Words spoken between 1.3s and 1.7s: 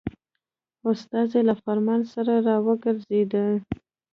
له